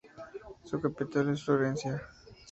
Su 0.63 0.81
capital 0.81 1.29
es 1.29 1.43
Florencia. 1.45 2.01